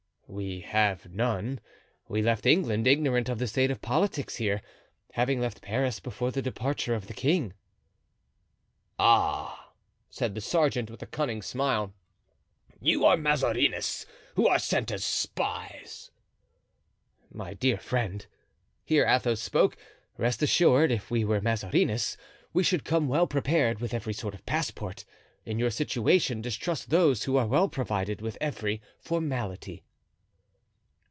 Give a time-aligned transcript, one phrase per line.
[0.33, 1.59] "We have none;
[2.07, 4.61] we left England, ignorant of the state of politics here,
[5.11, 7.51] having left Paris before the departure of the king."
[8.97, 9.73] "Ah!"
[10.09, 11.93] said the sergeant, with a cunning smile,
[12.79, 14.05] "you are Mazarinists,
[14.37, 16.11] who are sent as spies."
[17.29, 18.25] "My dear friend,"
[18.85, 19.75] here Athos spoke,
[20.17, 22.15] "rest assured, if we were Mazarinists
[22.53, 25.03] we should come well prepared with every sort of passport.
[25.43, 29.83] In your situation distrust those who are well provided with every formality."